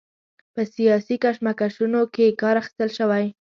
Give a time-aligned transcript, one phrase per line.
[0.53, 3.25] په سیاسي کشمکشونو کې کار اخیستل شوی.